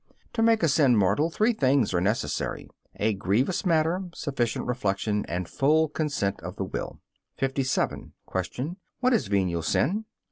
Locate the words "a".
0.63-0.67, 2.95-3.13